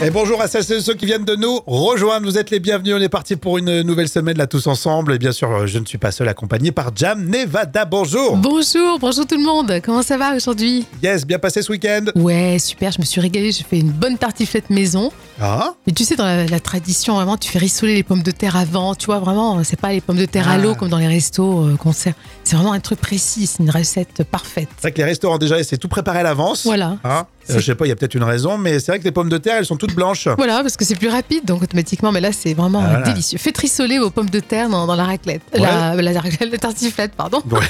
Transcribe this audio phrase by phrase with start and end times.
[0.00, 2.24] Et bonjour à celles et ceux qui viennent de nous rejoindre.
[2.24, 2.94] Vous êtes les bienvenus.
[2.96, 5.14] On est parti pour une nouvelle semaine là tous ensemble.
[5.14, 7.84] Et bien sûr, je ne suis pas seul, accompagné par Jam Nevada.
[7.84, 8.36] Bonjour.
[8.36, 9.80] Bonjour, bonjour tout le monde.
[9.84, 10.86] Comment ça va aujourd'hui?
[11.02, 12.04] Yes, bien passé ce week-end?
[12.14, 12.92] Ouais, super.
[12.92, 13.50] Je me suis régalée.
[13.50, 15.10] J'ai fait une bonne tartiflette maison.
[15.40, 18.30] Ah, Mais tu sais, dans la, la tradition, vraiment, tu fais rissoler les pommes de
[18.30, 18.94] terre avant.
[18.94, 20.58] Tu vois, vraiment, c'est pas les pommes de terre à Ah.
[20.58, 22.14] l'eau comme dans les restos euh, qu'on sert.
[22.44, 23.46] C'est vraiment un truc précis.
[23.46, 24.68] C'est une recette parfaite.
[24.76, 26.64] c'est vrai que les restaurants déjà, c'est tout préparé à l'avance.
[26.64, 26.96] Voilà.
[27.04, 29.04] Hein Euh, je sais pas, il y a peut-être une raison, mais c'est vrai que
[29.04, 30.28] les pommes de terre, elles sont toutes blanches.
[30.36, 33.06] Voilà, parce que c'est plus rapide, donc automatiquement, mais là, c'est vraiment Ah, euh, voilà.
[33.06, 33.38] délicieux.
[33.38, 35.40] Faites rissoler vos pommes de terre dans, dans la raclette.
[35.54, 35.60] Ouais.
[35.60, 37.40] La, la, la, tartiflette, pardon.
[37.50, 37.60] Ouais.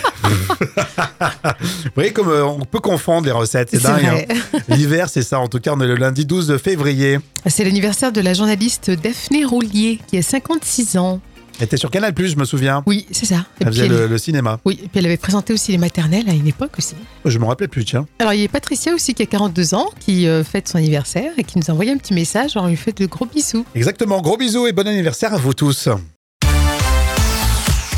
[1.60, 4.05] Vous voyez comme euh, on peut confondre les recettes, c'est dingue.
[4.30, 4.35] hein.
[4.69, 5.38] L'hiver, c'est ça.
[5.41, 7.19] En tout cas, on est le lundi 12 février.
[7.59, 11.21] C'est l'anniversaire de la journaliste Daphné Roulier, qui a 56 ans.
[11.59, 12.85] Elle était sur Canal+, je me souviens.
[12.87, 13.35] Oui, c'est ça.
[13.35, 14.61] Et Elle puis faisait elle- le, le cinéma.
[14.65, 16.95] Oui, et puis elle avait présenté aussi les maternelles à une époque aussi.
[17.25, 18.07] Je me rappelais plus, tiens.
[18.21, 21.33] Alors il y a Patricia aussi qui a 42 ans, qui euh, fête son anniversaire
[21.37, 23.66] et qui nous a envoyé un petit message, on lui fait de gros bisous.
[23.75, 24.21] Exactement.
[24.21, 25.88] Gros bisous et bon anniversaire à vous tous.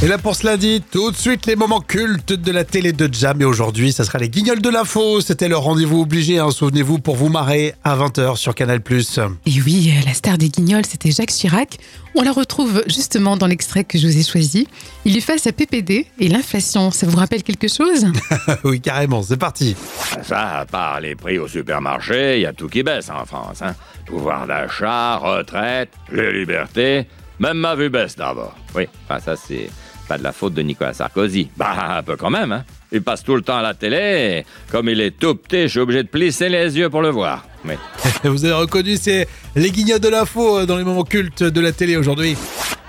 [0.02, 3.06] Et là pour ce lundi, tout de suite les moments cultes de la télé de
[3.12, 3.38] Jam.
[3.42, 5.20] Et aujourd'hui, ça sera les guignols de l'info.
[5.20, 8.80] C'était le rendez-vous obligé, hein, souvenez-vous, pour vous marrer à 20h sur Canal+.
[8.88, 11.76] Et oui, la star des guignols, c'était Jacques Chirac.
[12.14, 14.66] On la retrouve justement dans l'extrait que je vous ai choisi.
[15.04, 18.06] Il est face à PPD et l'inflation, ça vous rappelle quelque chose?
[18.64, 19.76] Oui, carrément, c'est parti.
[20.22, 23.60] Ça, à part les prix au supermarché, il y a tout qui baisse en France.
[23.60, 23.74] Hein.
[24.06, 27.06] Pouvoir d'achat, retraite, les libertés,
[27.38, 28.54] même ma vue baisse d'abord.
[28.74, 29.68] Oui, enfin, ça, c'est
[30.10, 31.50] pas de la faute de Nicolas Sarkozy.
[31.56, 32.64] Bah, un peu quand même, hein.
[32.90, 35.68] Il passe tout le temps à la télé, et comme il est tout petit, je
[35.68, 37.46] suis obligé de plisser les yeux pour le voir.
[37.64, 37.74] Oui.
[38.24, 41.70] Vous avez reconnu, c'est les guignols de l'info euh, dans les moments cultes de la
[41.70, 42.36] télé aujourd'hui.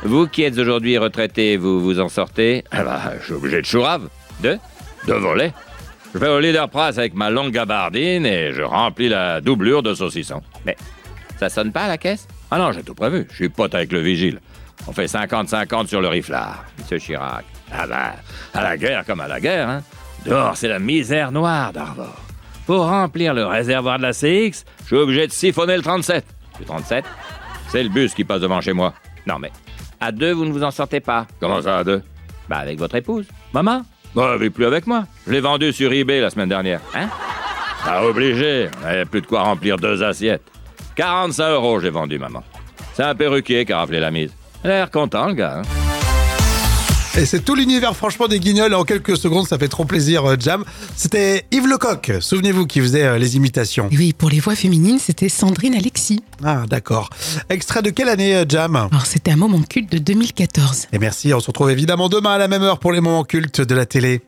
[0.02, 2.64] Vous qui êtes aujourd'hui retraité, vous vous en sortez?
[2.72, 4.10] Ah bah, je suis obligé de chourave.
[4.42, 4.58] De
[5.08, 5.52] De voler.
[6.16, 9.94] Je vais au leader price avec ma longue gabardine et je remplis la doublure de
[9.94, 10.42] saucisson.
[10.66, 10.76] Mais
[11.40, 12.28] ça sonne pas à la caisse?
[12.50, 13.28] Ah non, j'ai tout prévu.
[13.30, 14.40] Je suis pote avec le vigile.
[14.88, 17.46] On fait 50-50 sur le riflard, Monsieur Chirac.
[17.72, 18.14] Ah bah,
[18.54, 19.82] à la guerre comme à la guerre, hein.
[20.26, 22.16] Dehors, c'est la misère noire d'Arvor.
[22.66, 26.26] Pour remplir le réservoir de la CX, je suis obligé de siphonner le 37.
[26.60, 27.06] Le 37
[27.70, 28.94] C'est le bus qui passe devant chez moi.
[29.26, 29.52] Non mais,
[30.00, 31.26] à deux, vous ne vous en sortez pas.
[31.40, 32.04] Comment ça, à deux?
[32.50, 33.28] Bah, avec votre épouse.
[33.54, 33.84] Maman?
[34.16, 35.06] Bah, elle vit plus avec moi.
[35.26, 36.82] Je l'ai vendue sur eBay la semaine dernière.
[36.94, 37.08] Hein?
[37.86, 38.70] Pas obligé.
[38.82, 40.44] On n'avait plus de quoi remplir deux assiettes.
[40.96, 42.44] 45 euros, j'ai vendu, maman.
[42.94, 44.34] C'est un perruquier qui a rappelé la mise.
[44.64, 45.60] Il a l'air content, le gars.
[45.60, 45.62] hein.
[47.18, 48.74] Et c'est tout l'univers, franchement, des guignols.
[48.74, 50.64] En quelques secondes, ça fait trop plaisir, euh, Jam.
[50.96, 53.90] C'était Yves Lecoq, souvenez-vous, qui faisait euh, les imitations.
[53.92, 56.24] Et oui, pour les voix féminines, c'était Sandrine Alexis.
[56.42, 57.10] Ah, d'accord.
[57.50, 58.76] Extrait de quelle année, euh, Jam?
[58.78, 60.88] Alors c'était un moment culte de 2014.
[60.94, 63.60] Et merci, on se retrouve évidemment demain à la même heure pour les moments cultes
[63.60, 64.22] de la télé.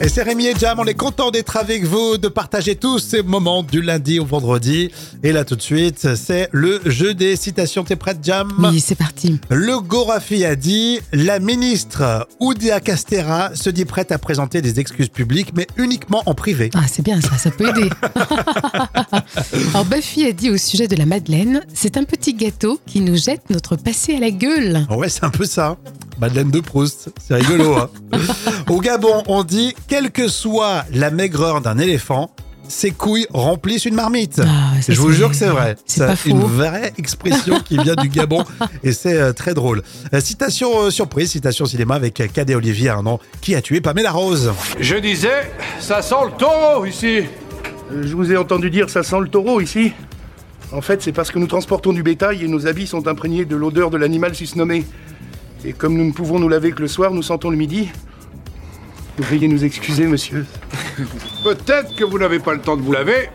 [0.00, 3.24] Et c'est Rémi et Jam, on est content d'être avec vous, de partager tous ces
[3.24, 4.92] moments du lundi au vendredi.
[5.24, 7.82] Et là tout de suite, c'est le jeu des citations.
[7.82, 8.52] T'es prête, Jam?
[8.60, 9.40] Oui, c'est parti.
[9.50, 15.08] Le Gorafi a dit La ministre Oudia Castera se dit prête à présenter des excuses
[15.08, 16.70] publiques, mais uniquement en privé.
[16.74, 17.90] Ah, c'est bien ça, ça peut aider.
[19.74, 23.16] Alors, Buffy a dit au sujet de la Madeleine C'est un petit gâteau qui nous
[23.16, 24.86] jette notre passé à la gueule.
[24.90, 25.76] Ouais, c'est un peu ça.
[26.20, 27.76] Madeleine de Proust, c'est rigolo.
[27.76, 27.90] Hein
[28.68, 32.30] Au Gabon, on dit Quelle que soit la maigreur d'un éléphant,
[32.66, 34.40] ses couilles remplissent une marmite.
[34.44, 35.76] Ah, ça, Je vous jure que c'est vrai.
[35.86, 38.44] C'est pas une vraie expression qui vient du Gabon
[38.82, 39.82] et c'est euh, très drôle.
[40.12, 44.52] Euh, citation euh, surprise, citation cinéma avec Cadet Olivier Arnaud qui a tué Pamela Rose.
[44.80, 47.20] Je disais, ça sent le taureau ici.
[47.92, 49.92] Euh, Je vous ai entendu dire ça sent le taureau ici.
[50.72, 53.56] En fait, c'est parce que nous transportons du bétail et nos habits sont imprégnés de
[53.56, 54.84] l'odeur de l'animal susnommé.
[55.64, 57.88] Et comme nous ne pouvons nous laver que le soir, nous sentons le midi.
[59.18, 60.46] Veuillez nous excuser, monsieur.
[61.44, 63.30] Peut-être que vous n'avez pas le temps de vous laver,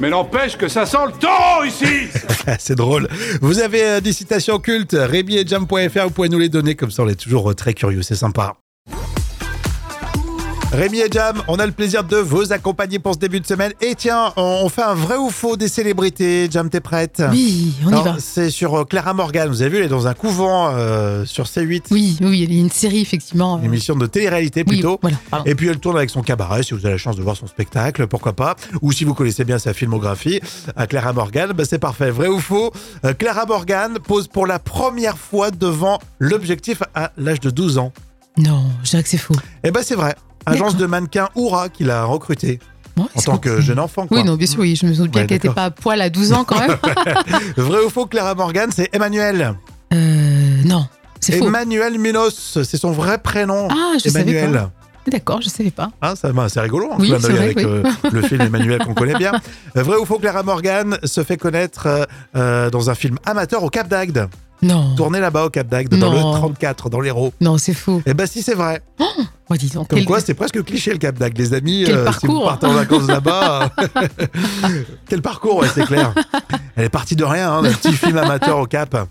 [0.00, 2.08] mais n'empêche que ça sent le taureau ici.
[2.58, 3.08] c'est drôle.
[3.42, 6.90] Vous avez euh, des citations cultes, Rémi et Jam.fr, vous pouvez nous les donner, comme
[6.90, 8.56] ça on est toujours euh, très curieux, c'est sympa.
[10.72, 13.72] Rémi et Jam, on a le plaisir de vous accompagner pour ce début de semaine.
[13.80, 16.46] Et tiens, on fait un vrai ou faux des célébrités.
[16.48, 17.20] Jam, t'es prête?
[17.32, 18.16] Oui, on y Alors, va.
[18.20, 19.48] C'est sur euh, Clara Morgan.
[19.48, 21.86] Vous avez vu, elle est dans un couvent euh, sur C8.
[21.90, 23.58] Oui, oui, il y a une série, effectivement.
[23.58, 25.00] Une émission de télé-réalité Oui, plutôt.
[25.02, 25.44] voilà, pardon.
[25.50, 27.48] Et puis elle tourne avec son cabaret, si vous avez la chance de voir son
[27.48, 28.54] spectacle, pourquoi pas.
[28.80, 30.40] Ou si vous connaissez bien sa filmographie,
[30.76, 32.12] à Clara Morgan, bah c'est parfait.
[32.12, 32.72] Vrai ou faux
[33.04, 37.92] euh, Clara Morgan pose pour la première fois devant l'objectif à l'âge de 12 ans.
[38.38, 39.34] Non, je dirais que c'est faux.
[39.64, 40.14] Eh ben c'est vrai.
[40.46, 42.58] Agence de mannequin Oura qui l'a recruté
[42.96, 44.06] Ouais, en tant que jeune enfant.
[44.06, 44.18] Quoi.
[44.18, 44.76] Oui, non, bien sûr, oui.
[44.76, 46.76] Je me souviens Ouais, qu'elle n'était pas à poil à 12 ans quand même.
[47.56, 49.54] Vrai ou faux Clara Morgan, c'est Emmanuel?
[49.94, 50.86] euh, non,
[51.20, 51.46] c'est faux.
[51.46, 53.68] Emmanuel Munoz, c'est son vrai prénom.
[53.70, 54.52] Ah, je savais Emmanuel.
[54.52, 54.70] pas.
[55.10, 55.90] D'accord, je savais pas.
[56.02, 57.64] Hein, ça, bah, c'est rigolo, Oui, clin c'est d'œil vrai, avec oui.
[57.64, 57.82] euh,
[58.12, 59.32] le film Emmanuel qu'on connaît bien.
[59.76, 62.06] Euh, Vrai ou faux, Clara Morgan se fait connaître
[62.36, 64.28] euh, dans un film amateur au Cap d'Agde.
[64.62, 64.94] Non.
[64.94, 67.32] Tourné là-bas au Cap d'Agde, dans le 34, dans l'Hérault.
[67.40, 68.02] Non, c'est faux.
[68.06, 68.82] Eh ben si, c'est vrai.
[68.98, 69.88] Oh, dis donc.
[69.88, 71.84] Comme quel- quoi, c'est presque cliché le Cap d'Agde, les amis.
[71.86, 72.44] Quel si vous parcours.
[72.44, 74.08] partez en vacances là-bas, euh,
[75.08, 76.12] quel parcours, ouais, c'est clair.
[76.76, 79.08] Elle est partie de rien, hein, d'un petit film amateur au Cap.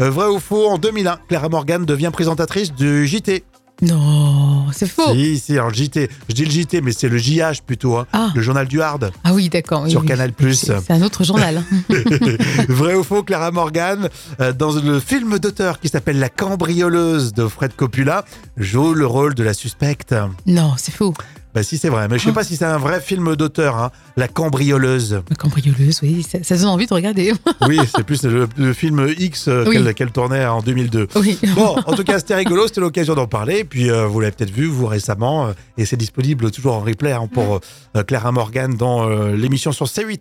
[0.00, 3.44] Euh, vrai ou faux, en 2001, Clara Morgan devient présentatrice du JT.
[3.82, 5.12] Non, c'est faux.
[5.14, 6.08] Si, si, alors le JT.
[6.28, 8.30] Je dis le JT, mais c'est le JH plutôt, hein, Ah.
[8.34, 9.10] le journal du Hard.
[9.24, 9.82] Ah oui, d'accord.
[9.84, 10.06] oui, Sur oui.
[10.06, 10.32] Canal+.
[10.38, 11.58] C'est c'est un autre journal.
[11.58, 11.94] hein.
[12.68, 14.08] Vrai ou faux, Clara Morgan,
[14.40, 18.24] euh, dans le film d'auteur qui s'appelle La cambrioleuse de Fred Coppola,
[18.56, 20.14] joue le rôle de la suspecte.
[20.46, 21.14] non, c'est faux.
[21.52, 22.34] Bah si, c'est vrai, mais je sais Ah.
[22.34, 25.20] pas si c'est un vrai film d'auteur, hein, La cambrioleuse.
[25.28, 27.32] La cambrioleuse, oui, ça, ça donne envie de regarder.
[27.68, 29.94] Oui, c'est plus le, le film X euh, Oui.
[29.94, 31.08] qu'elle tournait en 2002.
[31.16, 31.38] oui.
[31.56, 33.64] Bon, en tout cas, c'était rigolo, c'était l'occasion d'en parler.
[33.64, 37.12] Puis euh, vous l'avez peut-être vu, vous récemment, euh, et c'est disponible toujours en replay
[37.12, 37.60] hein, pour
[38.06, 40.20] Clara Morgan dans l'émission sur C8.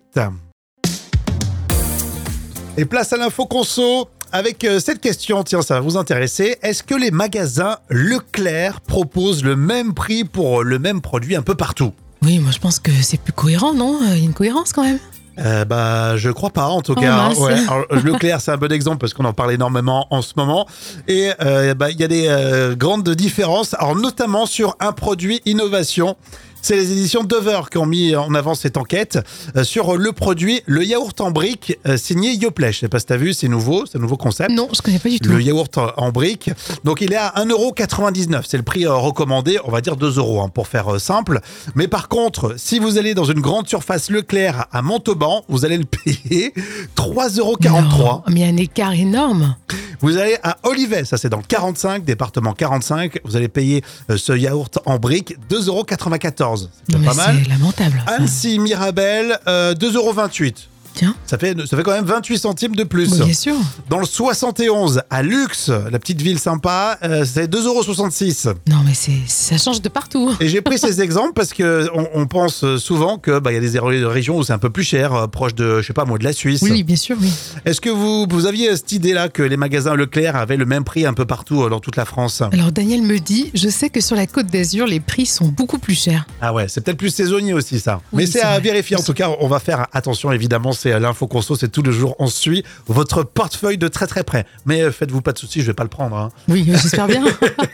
[2.78, 6.58] Et place à l'info conso avec euh, cette question, tiens, ça va vous intéresser.
[6.62, 11.56] Est-ce que les magasins Leclerc proposent le même prix pour le même produit un peu
[11.56, 11.94] partout?
[12.22, 13.98] Oui, moi je pense que c'est plus cohérent, non?
[14.02, 15.00] Il y a une cohérence quand même.
[15.38, 17.16] Euh, bah, je crois pas en tout Oh, cas.
[17.16, 17.38] mince.
[17.38, 17.54] Ouais.
[17.70, 20.68] Alors, Leclerc, c'est un bon exemple parce qu'on en parle énormément en ce moment.
[21.08, 25.42] Et euh, bah, il y a des euh, grandes différences, alors notamment sur un produit
[25.46, 26.18] innovation.
[26.62, 29.20] C'est les éditions Dover qui ont mis en avant cette enquête
[29.56, 32.74] euh, sur le produit, le yaourt en brique euh, signé Yoplait.
[32.74, 34.52] Je sais pas si t'as vu, c'est nouveau, c'est un nouveau concept.
[34.52, 35.30] Non, je connais pas du tout.
[35.30, 36.52] Le yaourt en brique.
[36.84, 38.42] Donc il est à 1,99€.
[38.46, 41.40] C'est le prix euh, recommandé, on va dire 2 euros hein, pour faire simple.
[41.76, 45.78] Mais par contre, si vous allez dans une grande surface Leclerc à Montauban, vous allez
[45.78, 46.54] le payer
[46.98, 47.70] 3,43€.
[47.72, 49.56] Non, mais il y a un écart énorme.
[50.02, 53.20] Vous allez à Olivet, ça c'est dans le 45, département 45.
[53.26, 53.84] Vous allez payer
[54.16, 56.49] ce yaourt en brique 2,94€.
[56.58, 57.40] C'est pas mal.
[57.44, 58.04] c'est lamentable.
[58.08, 60.68] Annecy Mirabel, euh, 2,28€.
[60.96, 63.10] Tiens, Ça fait, ça fait quand même 28 centimes de plus.
[63.18, 63.56] bah, bien sûr.
[63.90, 68.56] Dans le 71, à Lux, la petite ville sympa, euh, c'est 2,66€.
[68.68, 70.36] Non, mais c'est ça change de partout.
[70.40, 73.80] Et j'ai pris ces exemples parce que on, pense souvent que bah, y a des
[73.80, 76.24] régions où c'est un peu plus cher, euh, proche de, je sais pas moi, de
[76.24, 76.62] la Suisse.
[76.64, 77.32] Oui, oui, bien sûr, oui.
[77.66, 81.06] Est-ce que vous, vous aviez cette idée-là que les magasins Leclerc avaient le même prix
[81.06, 82.42] un peu partout euh, dans toute la France?
[82.52, 85.80] Alors Daniel me dit, je sais que sur la côte d'Azur, les prix sont beaucoup
[85.80, 86.26] plus chers.
[86.42, 88.02] Ah ouais, c'est peut-être plus saisonnier aussi ça.
[88.12, 88.62] Oui, Mais c'est c'est à vrai.
[88.62, 88.96] vérifier.
[88.98, 90.72] En tout cas, on va faire attention évidemment.
[90.82, 92.16] C'est à l'info conso, c'est tous les jours.
[92.20, 94.46] On suit votre portefeuille de très très près.
[94.66, 96.16] Mais euh, faites-vous pas de soucis, je vais pas le prendre.
[96.16, 96.30] hein.
[96.48, 97.22] Oui, j'espère bien.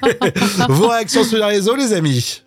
[0.70, 2.42] Vos réactions sur les réseaux, les amis.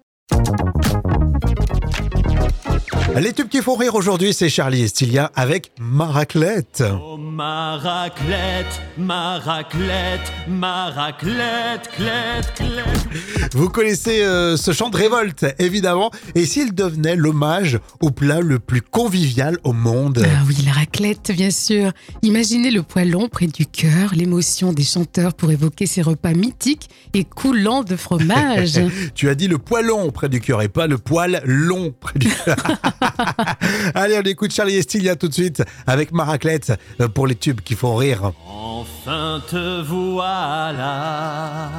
[3.16, 6.84] Les tubes qui font rire aujourd'hui, c'est Charlie et Stylia avec Maraclette.
[7.02, 13.54] Oh ma raclette, ma raclette, ma raclette, clette, clette.
[13.54, 16.10] Vous connaissez euh, ce chant de révolte, évidemment.
[16.34, 20.20] Et s'il devenait l'hommage au plat le plus convivial au monde?
[20.24, 21.92] Ah oui, la raclette, bien sûr.
[22.22, 27.22] Imaginez le poêlon près du cœur, l'émotion des chanteurs pour évoquer ces repas mythiques et
[27.22, 28.80] coulants de fromage.
[29.14, 32.28] Tu as dit le poêlon près du cœur et pas le poil long près du
[32.28, 32.56] cœur.
[33.94, 37.60] Allez, on écoute Charlie et Stylia tout de suite avec Maraclette euh, pour les tubes
[37.60, 38.32] qui font rire.
[38.46, 41.70] Enfin te voilà.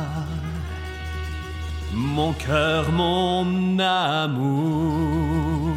[1.94, 5.76] Mon cœur, mon amour.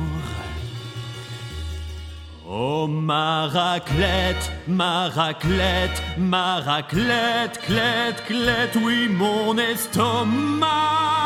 [2.55, 11.23] Oh ma raclette, ma raclette, ma raclette, clette, clette, oui mon estomac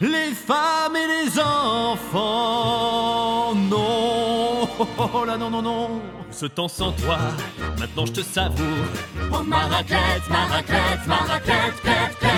[0.00, 2.24] Les femmes et les enfants,
[3.54, 6.00] non, oh là non, non, non,
[6.30, 7.18] ce temps sans toi,
[7.78, 8.66] maintenant je te savoure.
[9.32, 11.80] Oh ma raclette, ma raclette, ma raclette.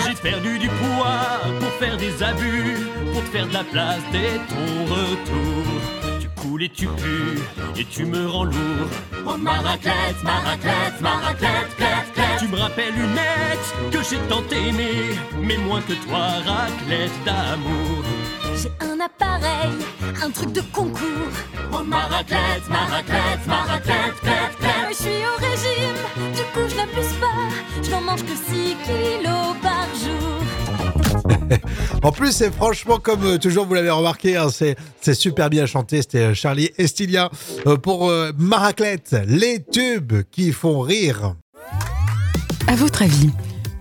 [0.05, 4.39] J'ai perdu du poids pour faire des abus, pour te faire de la place dès
[4.47, 5.65] ton retour.
[6.19, 7.41] Tu coules et tu pues,
[7.77, 8.89] et tu me rends lourd.
[9.25, 12.14] Oh ma raclette, ma raclette, ma raclette.
[12.39, 18.03] Tu me rappelles une ex que j'ai tant aimée, mais moins que toi, raclette d'amour.
[18.55, 19.71] J'ai un appareil,
[20.23, 21.35] un truc de concours.
[21.73, 23.65] Oh ma raclette, ma raclette, ma.
[24.89, 27.83] Je suis au régime, du coup je n'abuse pas.
[27.83, 30.25] Je n'en mange que 6 kilos par jour.
[32.03, 35.65] En plus, c'est franchement, comme euh, toujours, vous l'avez remarqué, hein, c'est c'est super bien
[35.65, 36.01] chanté.
[36.01, 37.29] C'était euh, Charlie et Stylia
[37.67, 41.35] euh, pour euh, Maraclette, les tubes qui font rire.
[42.67, 43.29] À votre avis,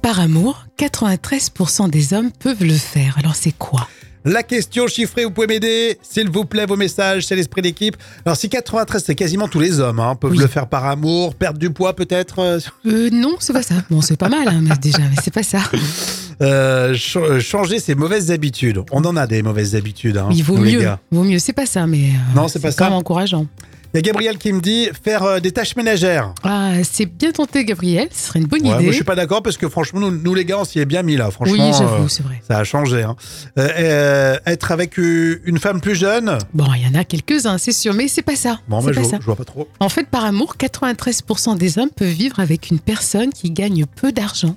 [0.02, 3.16] par amour, 93% des hommes peuvent le faire.
[3.18, 3.88] Alors c'est quoi?
[4.26, 5.98] La question chiffrée, vous pouvez m'aider?
[6.02, 7.96] S'il vous plaît, vos messages, c'est l'esprit d'équipe.
[8.24, 10.38] Alors si 93, c'est quasiment tous les hommes, hein, peuvent Oui.
[10.38, 13.74] le faire par amour, perdre du poids peut-être, euh, euh, Non, c'est pas ça.
[13.90, 15.58] Bon, c'est pas mal hein, mais déjà, mais c'est pas ça.
[16.42, 18.80] euh, ch- euh, changer ses mauvaises habitudes.
[18.92, 20.88] On en a des mauvaises habitudes, hein, Il vaut mieux.
[21.10, 22.78] Vaut mieux, c'est pas ça, mais euh, Non, c'est pas ça.
[22.78, 23.46] quand même encourageant.
[23.94, 26.34] Il y a Gabriel qui me dit faire euh, des tâches ménagères.
[26.42, 28.08] Ah, c'est bien tenté, Gabriel.
[28.10, 28.82] Ce serait une bonne Ouais, idée.
[28.82, 30.84] moi, je suis pas d'accord parce que franchement, nous, nous, les gars, on s'y est
[30.84, 31.30] bien mis là.
[31.30, 32.42] Franchement, oui, j'avoue, euh, c'est vrai.
[32.46, 33.04] ça a changé.
[33.04, 33.14] hein.
[33.56, 37.70] Euh, euh, être avec une femme plus jeune, Bon, il y en a quelques-uns, c'est
[37.70, 38.58] sûr, mais c'est pas ça.
[38.66, 39.68] bon, moi, je, vois- je vois pas trop.
[39.78, 44.10] En fait, par amour, 93% des hommes peuvent vivre avec une personne qui gagne peu
[44.10, 44.56] d'argent.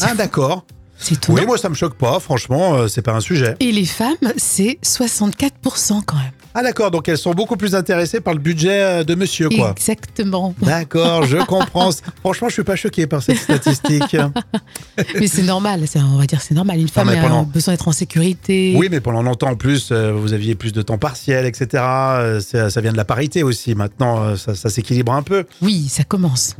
[0.00, 0.64] Ah, d'accord.
[1.00, 1.32] C'est tout.
[1.32, 2.18] Oui, moi, ça me choque pas.
[2.18, 3.54] Franchement, c'est pas un sujet.
[3.60, 6.32] Et les femmes, c'est 64% quand même.
[6.58, 6.90] Ah, d'accord.
[6.90, 9.70] Donc, elles sont beaucoup plus intéressées par le budget euh, de monsieur, quoi.
[9.76, 10.56] Exactement.
[10.60, 11.90] D'accord, je comprends.
[12.20, 14.16] Franchement, je suis pas choqué par cette statistique.
[15.14, 16.80] Mais c'est normal, on va dire c'est normal.
[16.80, 18.74] Une femme a besoin d'être en sécurité.
[18.76, 21.68] Oui, mais pendant longtemps en plus, euh, vous aviez plus de temps partiel, etc.
[21.74, 23.76] Euh, ça, ça vient de la parité aussi.
[23.76, 25.44] Maintenant, ça, ça s'équilibre un peu.
[25.62, 26.56] Oui, ça commence.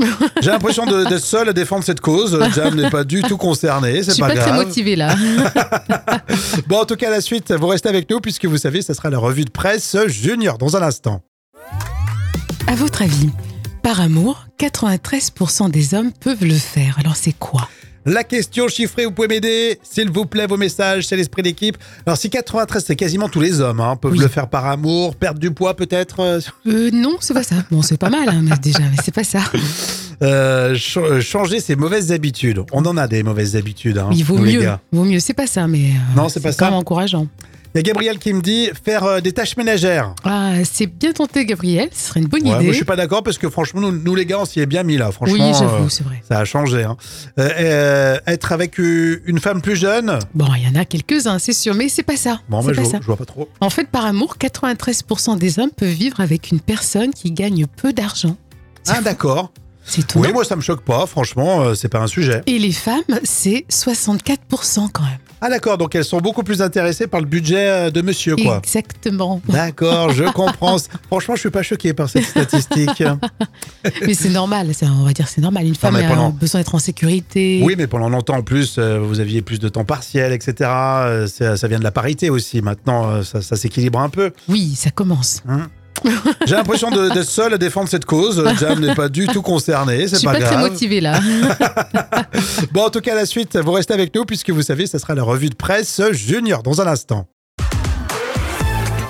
[0.40, 2.38] J'ai l'impression d'être seul à défendre cette cause.
[2.54, 4.66] Jam n'est pas du tout concerné, Je c'est suis pas, pas, très grave.
[4.66, 5.14] motivée là.
[6.68, 9.10] Bon, en tout cas, la suite, vous restez avec nous puisque vous savez, ça sera
[9.10, 11.22] la revue de presse junior dans un instant.
[12.66, 13.30] à votre avis,
[13.82, 16.96] par amour, 93% des hommes peuvent le faire.
[17.00, 17.68] Alors c'est quoi?
[18.12, 21.78] La question chiffrée, vous pouvez m'aider S'il vous plaît, vos messages, c'est l'esprit d'équipe.
[22.04, 24.18] Alors, si 93, c'est quasiment tous les hommes, hein, peuvent Oui.
[24.18, 27.54] le faire par amour, perdre du poids peut-être, euh, euh, Non, c'est pas ça.
[27.70, 29.38] Bon, c'est pas mal hein, mais déjà, mais c'est pas ça.
[30.22, 32.64] euh, ch- euh, changer ses mauvaises habitudes.
[32.72, 34.60] On en a des mauvaises habitudes, hein, Il vaut mieux.
[34.60, 34.80] gars.
[34.90, 36.64] Vaut mieux, c'est pas ça, mais euh, Non, c'est pas quand ça.
[36.64, 37.28] même encourageant.
[37.74, 40.12] Il y a Gabriel qui me dit faire euh, des tâches ménagères.
[40.24, 41.88] Ah, c'est bien tenté, Gabriel.
[41.92, 42.64] Ce serait une bonne Ouais, idée.
[42.64, 44.66] moi, je suis pas d'accord parce que franchement, nous, nous, les gars, on s'y est
[44.66, 45.12] bien mis là.
[45.12, 46.20] Franchement, oui, j'avoue, euh, c'est vrai.
[46.28, 46.82] ça a changé.
[46.82, 46.96] hein.
[47.38, 51.52] Euh, euh, être avec une femme plus jeune, Bon, il y en a quelques-uns, c'est
[51.52, 52.40] sûr, mais c'est pas ça.
[52.48, 52.98] bon, c'est je, pas vois- ça.
[53.00, 53.48] je vois pas trop.
[53.60, 57.92] En fait, par amour, 93% des hommes peuvent vivre avec une personne qui gagne peu
[57.92, 58.36] d'argent.
[58.82, 59.52] C'est Ah, d'accord.
[59.84, 60.18] C'est tout.
[60.18, 61.06] Oui, moi, ça me choque pas.
[61.06, 62.42] Franchement, euh, c'est pas un sujet.
[62.46, 65.18] Et les femmes, c'est 64% quand même.
[65.40, 65.78] Ah, d'accord.
[65.78, 68.58] Donc, elles sont beaucoup plus intéressées par le budget euh, de monsieur, quoi.
[68.58, 69.40] Exactement.
[69.48, 70.76] D'accord, je comprends.
[71.06, 73.02] Franchement, je suis pas choqué par cette statistique.
[74.06, 75.66] Mais c'est normal, on va dire c'est normal.
[75.66, 77.60] Une femme a besoin d'être en sécurité.
[77.62, 80.70] Oui, mais pendant longtemps en plus, euh, vous aviez plus de temps partiel, etc.
[80.70, 82.60] Euh, ça, ça vient de la parité aussi.
[82.62, 84.32] Maintenant, ça, ça s'équilibre un peu.
[84.48, 85.42] Oui, ça commence.
[86.46, 88.42] J'ai l'impression d'être seul à défendre cette cause.
[88.58, 90.70] Jam n'est pas du tout concerné, c'est suis pas, pas, très grave.
[90.70, 91.20] motivée là.
[92.72, 95.14] Bon, en tout cas, la suite, vous restez avec nous puisque vous savez, ça sera
[95.14, 97.26] la revue de presse junior dans un instant.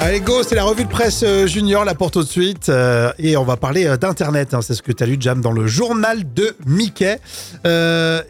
[0.02, 2.70] Allez, go, c'est la revue de presse euh, junior, la porte tout de suite.
[2.70, 4.54] euh, et on va parler euh, d'Internet.
[4.54, 7.18] hein, c'est ce que tu as lu, Jam, dans le journal de Mickey.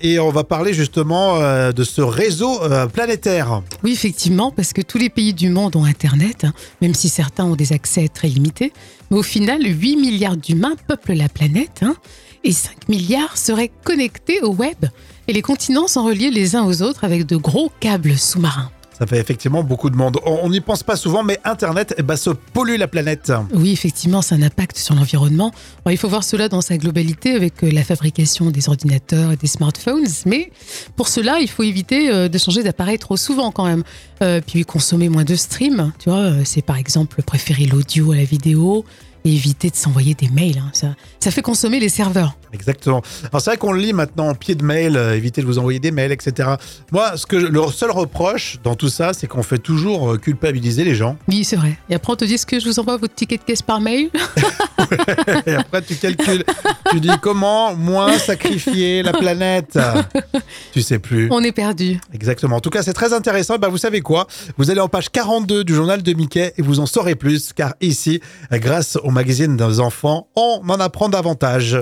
[0.03, 1.39] Et on va parler justement
[1.71, 2.61] de ce réseau
[2.93, 3.63] planétaire.
[3.85, 7.45] Oui, effectivement, parce que tous les pays du monde ont Internet, hein, même si certains
[7.45, 8.73] ont des accès très limités.
[9.11, 11.95] Mais au final, 8 milliards d'humains peuplent la planète hein,
[12.43, 14.87] et 5 milliards seraient connectés au web.
[15.29, 18.71] Et les continents sont reliés les uns aux autres avec de gros câbles sous-marins.
[19.01, 20.19] Ça fait effectivement beaucoup de monde.
[20.27, 23.33] On n'y pense pas souvent, mais Internet, eh ben, ça pollue la planète.
[23.55, 25.53] Oui, effectivement, c'est un impact sur l'environnement.
[25.89, 29.47] Il faut voir cela dans sa globalité avec euh, la fabrication des ordinateurs et des
[29.47, 30.05] smartphones.
[30.27, 30.53] Mais
[30.97, 33.85] pour cela, il faut éviter euh, de changer d'appareil trop souvent quand même.
[34.23, 35.93] Euh, puis consommer moins de streams.
[35.99, 38.85] Tu vois, c'est par exemple préférer l'audio à la vidéo
[39.25, 40.59] et éviter de s'envoyer des mails.
[40.59, 40.71] hein.
[40.73, 40.89] Ça,
[41.21, 42.37] ça fait consommer les serveurs.
[42.53, 43.03] Exactement.
[43.33, 45.59] Alors c'est vrai qu'on le lit maintenant en pied de mail, euh, évitez de vous
[45.59, 46.51] envoyer des mails, etc.
[46.91, 50.19] Moi, ce que je- le seul reproche dans tout ça, c'est qu'on fait toujours euh,
[50.19, 51.17] culpabiliser les gens.
[51.29, 51.79] Oui, c'est vrai.
[51.89, 53.81] Et après, on te dit, est-ce que je vous envoie votre ticket de caisse par
[53.81, 54.11] mail?
[55.47, 56.45] Et après, tu calcules,
[56.91, 59.79] tu dis comment moins sacrifier la planète?
[60.73, 61.29] Tu sais plus.
[61.33, 61.99] On est perdu.
[62.13, 62.57] Exactement.
[62.57, 63.59] En tout cas, c'est très intéressant.
[63.59, 64.27] Bah, vous savez quoi?
[64.57, 67.75] Vous allez en page 42 du journal de Mickey et vous en saurez plus, car
[67.81, 68.21] ici,
[68.53, 71.79] grâce au magazine des enfants, on en apprend davantage.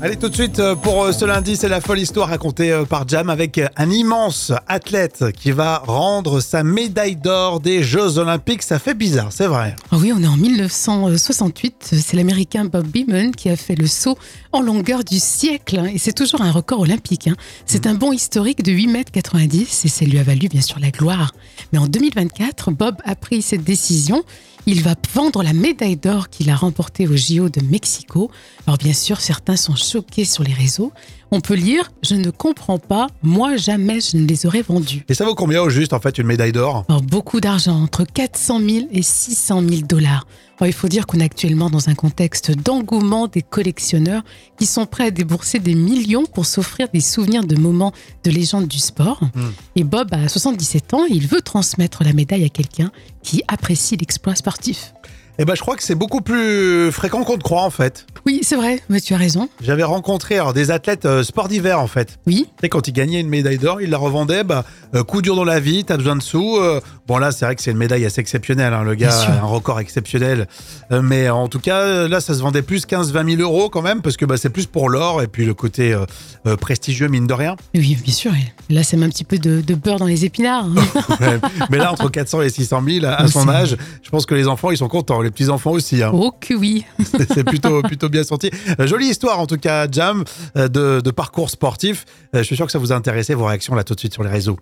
[0.00, 2.84] Allez, tout de suite, euh, pour euh, ce lundi, c'est la folle histoire racontée euh,
[2.84, 8.62] par Jam avec un immense athlète qui va rendre sa médaille d'or des Jeux Olympiques.
[8.62, 9.74] Ça fait bizarre, c'est vrai.
[9.90, 11.94] Ah oui, on est en 1968.
[12.00, 14.16] C'est l'Américain Bob Beamon qui a fait le saut
[14.52, 15.80] en longueur du siècle.
[15.80, 17.26] hein, Et c'est toujours un record olympique.
[17.26, 17.34] hein.
[17.66, 20.78] C'est un bond historique de 8 mètres 90 et ça lui a valu bien sûr
[20.78, 21.32] la gloire.
[21.72, 24.22] Mais en 2024, Bob a pris cette décision.
[24.70, 28.30] Il va vendre la médaille d'or qu'il a remportée au JO de Mexico.
[28.66, 30.92] Alors bien sûr, certains sont choqués sur les réseaux.
[31.30, 35.04] On peut lire «Je ne comprends pas, moi jamais je ne les aurais vendus».
[35.08, 36.86] Et ça vaut combien au juste, en fait, une médaille d'or?
[37.02, 40.26] Beaucoup d'argent, entre 400 000 et 600 000 dollars.
[40.60, 44.22] Il faut dire qu'on est actuellement dans un contexte d'engouement des collectionneurs
[44.58, 47.92] qui sont prêts à débourser des millions pour s'offrir des souvenirs de moments
[48.24, 49.20] de légende du sport.
[49.76, 52.90] Et Bob a 77 ans et il veut transmettre la médaille à quelqu'un
[53.22, 54.94] qui apprécie l'exploit sportif.
[55.40, 58.06] Eh ben, je crois que c'est beaucoup plus fréquent qu'on ne croit en fait.
[58.26, 59.48] Oui, c'est vrai, mais tu as raison.
[59.62, 62.18] J'avais rencontré alors, des athlètes euh, sport d'hiver en fait.
[62.26, 64.64] Oui, sais, quand ils gagnaient une médaille d'or, ils la revendaient, bah,
[64.96, 66.56] euh, coup dur dans la vie, t'as besoin de sous.
[66.56, 68.72] euh, bon, là, c'est vrai que c'est une médaille assez exceptionnelle.
[68.74, 70.48] hein, le gars a un record exceptionnel.
[70.90, 74.02] Euh, mais en tout cas, là, ça se vendait plus 15-20 000 euros quand même,
[74.02, 75.96] parce que bah, c'est plus pour l'or et puis le côté
[76.60, 77.54] prestigieux, mine de rien.
[77.74, 78.32] oui, bien sûr.
[78.34, 80.66] Et Là, c'est même un petit peu de, de beurre dans les épinards.
[81.20, 81.38] hein.
[81.70, 83.46] Mais là, entre 400 et 600 000, à, à son c'est-
[84.02, 85.20] je pense que les enfants, ils sont contents.
[85.28, 86.02] Les petits-enfants aussi.
[86.02, 86.10] hein.
[86.14, 86.86] oh que oui.
[87.04, 88.50] c'est plutôt, plutôt bien sorti.
[88.80, 90.24] Euh, jolie histoire, en tout cas, Jam,
[90.56, 92.06] euh, de, de parcours sportif.
[92.34, 93.34] Euh, je suis sûr que ça vous a intéressé.
[93.34, 94.56] Vos réactions là tout de suite sur les réseaux.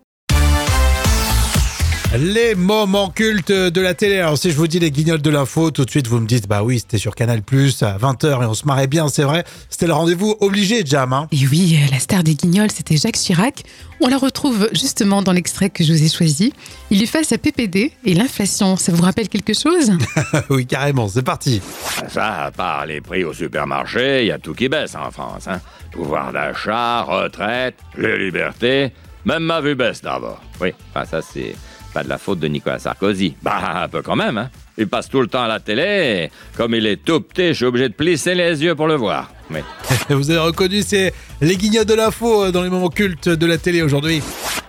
[2.15, 4.21] Les moments cultes de la télé.
[4.21, 6.47] Alors, si je vous dis les guignols de l'info, tout de suite, vous me dites,
[6.49, 9.45] bah oui, c'était sur Canal Plus à 20h et on se marrait bien, c'est vrai.
[9.69, 11.13] C'était le rendez-vous obligé, Jam.
[11.13, 11.27] hein.
[11.33, 13.65] Et oui, euh, la star des guignols, c'était Jacques Chirac.
[14.01, 16.53] On la retrouve justement dans l'extrait que je vous ai choisi.
[16.91, 18.77] Il est face à PPD et l'inflation.
[18.77, 19.93] Ça vous rappelle quelque chose?
[20.49, 21.61] Oui, carrément, c'est parti.
[22.09, 25.49] Ça, à part les prix au supermarché, il y a tout qui baisse en France.
[25.49, 25.61] Hein.
[25.93, 28.93] Pouvoir d'achat, retraite, les libertés,
[29.25, 30.41] même ma vue baisse d'abord.
[30.61, 31.55] Oui, enfin, ça, c'est
[31.97, 33.37] pas de la faute de Nicolas Sarkozy.
[33.41, 34.51] Bah, un peu quand même, hein.
[34.77, 37.53] Il passe tout le temps à la télé, et comme il est tout petit, je
[37.55, 39.33] suis obligé de plisser les yeux pour le voir.
[39.51, 39.61] Oui.
[40.11, 43.57] Vous avez reconnu, c'est les guignols de l'info euh, dans les moments cultes de la
[43.57, 44.21] télé aujourd'hui.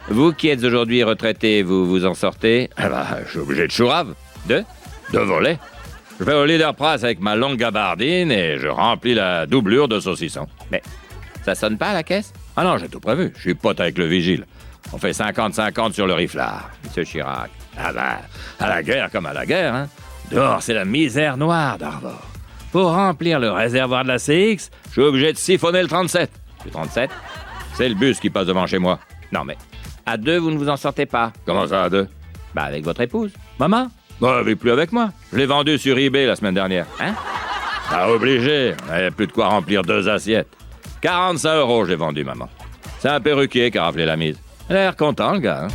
[0.08, 2.70] Vous qui êtes aujourd'hui retraité, vous vous en sortez?
[2.78, 4.14] Ah bah, je suis obligé de chourave.
[4.48, 4.64] De?
[5.12, 5.58] De voler.
[6.22, 10.00] Je vais au leader price avec ma longue gabardine et je remplis la doublure de
[10.00, 10.48] saucisson.
[10.72, 10.82] Mais
[11.44, 12.32] ça sonne pas à la caisse?
[12.56, 13.34] Ah non, j'ai tout prévu.
[13.36, 14.46] Je suis pote avec le vigile.
[14.94, 17.52] On fait 50-50 sur le riflard, Monsieur Chirac.
[17.78, 18.18] Ah bah,
[18.60, 19.88] à la guerre comme à la guerre, hein.
[20.32, 22.22] Dehors, c'est la misère noire d'Arvor.
[22.72, 26.30] Pour remplir le réservoir de la CX, je suis obligé de siphonner le 37.
[26.66, 27.10] Le 37
[27.76, 29.00] C'est le bus qui passe devant chez moi.
[29.32, 29.58] Non mais,
[30.06, 31.32] à deux, vous ne vous en sortez pas.
[31.46, 32.08] Comment ça, à deux?
[32.54, 33.32] Bah, avec votre épouse.
[33.60, 33.88] Maman?
[34.20, 35.12] Bah, elle vit plus avec moi.
[35.32, 36.86] Je l'ai vendu sur eBay la semaine dernière.
[37.00, 37.14] Hein?
[37.90, 38.74] Pas obligé.
[38.88, 40.48] On n'avait plus de quoi remplir deux assiettes.
[41.02, 42.50] 45 euros, j'ai vendu, maman.
[43.00, 44.40] C'est un perruquier qui a rappelé la mise.
[44.70, 45.66] Il a l'air content, le gars.
[45.66, 45.68] hein.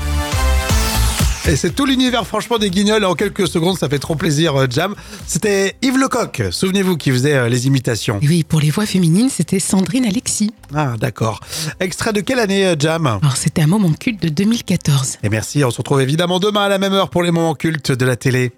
[1.49, 3.05] Et c'est tout l'univers, franchement, des guignols.
[3.05, 4.95] En quelques secondes, ça fait trop plaisir, euh, Jam.
[5.27, 8.21] C'était Yves Lecoq, souvenez-vous, qui faisait euh, les imitations.
[8.23, 10.53] Et oui, pour les voix féminines, c'était Sandrine Alexis.
[10.73, 11.41] Ah, d'accord.
[11.81, 13.07] Extrait de quelle année, euh, Jam?
[13.07, 15.19] Alors, c'était un moment culte de 2014.
[15.25, 17.91] Et merci, on se retrouve évidemment demain à la même heure pour les moments cultes
[17.91, 18.53] de la télé.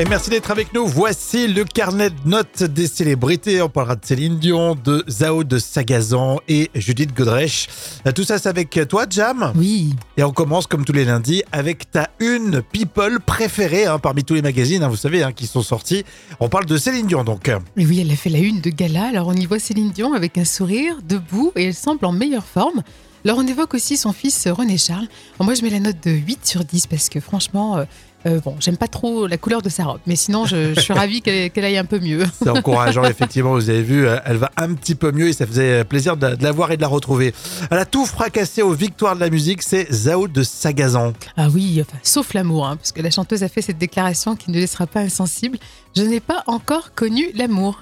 [0.00, 0.86] Et merci d'être avec nous.
[0.86, 3.60] Voici le carnet de notes des célébrités.
[3.62, 7.66] On parlera de Céline Dion, de Zao de Sagazan et Judith Godrèche.
[8.06, 9.52] Euh, Tout ça, c'est avec toi, Jam.
[9.56, 14.22] Oui, Et on commence, comme tous les lundis, avec ta une people préférée hein, parmi
[14.22, 16.04] tous les magazines, hein, vous savez, hein, qui sont sortis.
[16.38, 17.48] On parle de Céline Dion, donc.
[17.48, 19.08] et oui, elle a fait la une de gala.
[19.08, 22.46] Alors, on y voit Céline Dion avec un sourire, debout, et elle semble en meilleure
[22.46, 22.84] forme.
[23.24, 25.08] Alors, on évoque aussi son fils euh, René Charles.
[25.34, 27.84] Alors, moi, je mets la note de 8 sur 10 parce que franchement,
[28.28, 30.00] euh, euh, bon, j'aime pas trop la couleur de sa robe.
[30.06, 32.24] Mais sinon, je, je suis ravie qu'elle aille un peu mieux.
[32.42, 35.46] C'est encourageant, effectivement, vous avez vu, euh, elle va un petit peu mieux et ça
[35.46, 37.34] faisait plaisir de, de la voir et de la retrouver.
[37.70, 41.12] Elle a tout fracassé aux victoires de la musique, c'est Zao de Sagazan.
[41.36, 44.50] Ah oui, enfin, sauf l'amour, hein, parce que la chanteuse a fait cette déclaration qui
[44.50, 45.58] ne laissera pas insensible.
[45.96, 47.80] Je n'ai pas encore connu l'amour.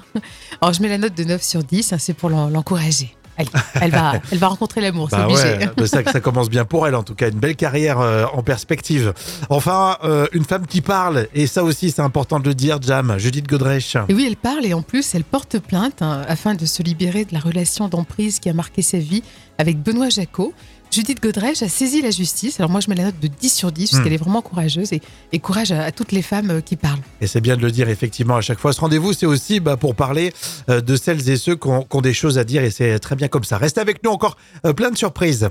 [0.61, 3.15] Alors je mets la note de 9 sur 10, hein, c'est pour l'en- l'encourager.
[3.39, 3.49] Allez,
[3.81, 5.43] elle va, elle va rencontrer l'amour, c'est Bah obligé.
[5.79, 8.43] ouais, ça, ça commence bien pour elle, en tout cas, une belle carrière euh, en
[8.43, 9.13] perspective.
[9.51, 13.17] Enfin, euh, une femme qui parle, et ça aussi c'est important de le dire, Jam,
[13.19, 13.97] Judith Godrèche.
[14.09, 17.25] Et oui, elle parle et en plus, elle porte plainte hein, afin de se libérer
[17.25, 19.23] de la relation d'emprise qui a marqué sa vie
[19.59, 20.53] avec Benoît Jacot.
[20.97, 22.59] Judith Godrèche a saisi la justice.
[22.59, 24.05] Alors moi, je mets la note de 10 sur 10 parce Hmm.
[24.05, 27.01] qu'elle est vraiment courageuse et, et courage à, à toutes les femmes euh, qui parlent.
[27.21, 28.73] Et c'est bien de le dire effectivement à chaque fois.
[28.73, 30.33] Ce rendez-vous, c'est aussi bah, pour parler
[30.71, 32.99] euh, de celles et ceux qui ont, qui ont des choses à dire et c'est
[32.99, 33.59] très bien comme ça.
[33.59, 35.51] Restez avec nous encore euh, plein de surprises.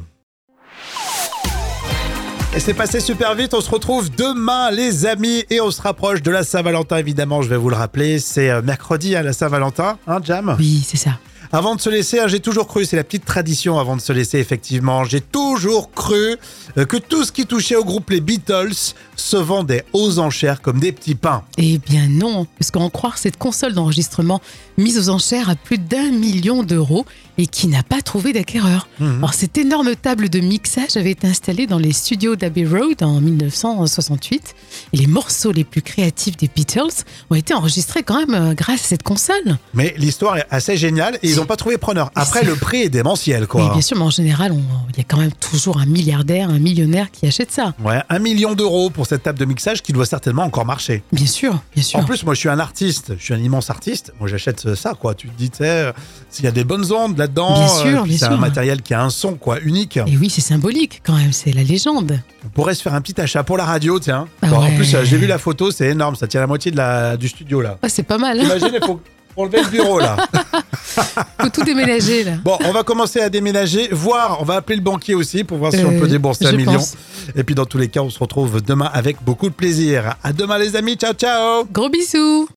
[2.56, 6.24] Et c'est passé super vite, on se retrouve demain les amis et on se rapproche
[6.24, 10.20] de la Saint-Valentin évidemment, je vais vous le rappeler, c'est mercredi à la Saint-Valentin, hein
[10.24, 10.56] Jam?
[10.58, 11.20] Oui, c'est ça.
[11.52, 14.14] Avant de se laisser, hein, j'ai toujours cru, c'est la petite tradition avant de se
[14.14, 16.38] laisser effectivement, j'ai toujours cru
[16.78, 20.80] euh, que tout ce qui touchait au groupe les Beatles se vendait aux enchères comme
[20.80, 21.44] des petits pains.
[21.58, 24.42] Eh bien non, parce qu'en croire cette console d'enregistrement
[24.78, 27.06] mise aux enchères à plus d'un million d'euros
[27.38, 28.88] et qui n'a pas trouvé d'acquéreur.
[29.00, 29.18] Mhm.
[29.18, 33.20] Alors cette énorme table de mixage avait été installée dans les studios d'Abbey Road en
[33.22, 34.56] 1968
[34.94, 38.86] et les morceaux les plus créatifs des Beatles ont été enregistrés quand même euh, grâce
[38.86, 39.58] à cette console.
[39.74, 42.12] Mais l'histoire est assez géniale et ils n'ont pas trouvé preneur.
[42.16, 43.72] Après, le prix est démentiel, Oui, quoi.
[43.74, 44.54] bien sûr, mais en général,
[44.92, 47.74] il y a quand même toujours un milliardaire, un millionnaire qui achète ça.
[47.84, 51.04] Ouais, un million d'euros pour cette table de mixage qui doit certainement encore marcher.
[51.12, 52.00] Bien sûr, bien sûr.
[52.00, 54.14] En plus, moi, je suis un artiste, je suis un immense artiste.
[54.20, 55.14] Moi, j'achète ça, quoi.
[55.16, 55.92] Tu te dis, tu sais, euh,
[56.30, 58.40] s'il y a des bonnes ondes là-dedans, Bien sûr, puis bien c'est un sûr.
[58.40, 59.98] matériel qui a un son, quoi, unique.
[59.98, 62.20] Et oui, c'est symbolique quand même, c'est la légende.
[62.46, 64.28] On pourrait se faire un petit achat pour la radio, tiens.
[64.42, 66.16] Ah Bon, En plus, euh, j'ai vu la photo, c'est énorme.
[66.16, 67.78] Ça tient la moitié de la, du studio, là.
[67.82, 69.02] Ah, c'est pas mal, Imagine, il faut
[69.38, 70.18] enlever le bureau, là.
[71.42, 72.34] faut tout déménager là.
[72.44, 75.72] Bon, on va commencer à déménager, voir, on va appeler le banquier aussi pour voir
[75.72, 76.74] si Euh, on peut débourser un million.
[76.74, 76.96] pense.
[77.36, 80.16] Et puis, dans tous les cas, on se retrouve demain avec beaucoup de plaisir.
[80.24, 80.96] À demain, les amis.
[80.96, 81.66] Ciao, ciao.
[81.72, 82.48] Gros bisous